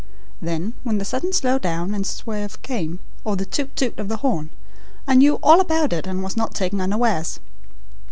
Then, 0.41 0.73
when 0.83 0.97
the 0.97 1.05
sudden 1.05 1.31
slow 1.31 1.59
down 1.59 1.93
and 1.93 2.07
swerve 2.07 2.59
came, 2.63 2.99
or 3.23 3.35
the 3.35 3.45
toot 3.45 3.75
toot 3.75 3.99
of 3.99 4.07
the 4.07 4.17
horn, 4.25 4.49
I 5.05 5.13
knew 5.13 5.35
all 5.43 5.61
about 5.61 5.93
it 5.93 6.07
and 6.07 6.23
was 6.23 6.35
not 6.35 6.55
taken 6.55 6.81
unawares. 6.81 7.39